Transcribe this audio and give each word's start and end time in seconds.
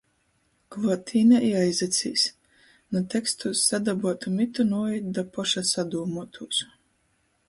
Kluotīnē, 0.75 1.41
i 1.49 1.49
aizacīs. 1.57 2.23
Nu 2.95 3.01
tekstūs 3.15 3.61
sadabuotu 3.73 4.33
mitu 4.39 4.65
nūīt 4.71 5.13
da 5.19 5.25
poša 5.37 5.63
sadūmuotūs. 5.73 6.63